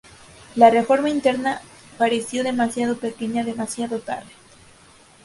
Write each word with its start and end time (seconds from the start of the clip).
La 0.55 0.71
reforma 0.71 1.11
interna 1.11 1.61
pareció 1.99 2.43
demasiado 2.43 2.97
pequeña, 2.97 3.43
demasiado 3.43 3.99
tarde. 3.99 4.31